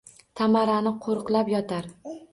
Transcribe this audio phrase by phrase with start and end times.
[0.39, 1.91] Tamarani qo’riqlab yotar.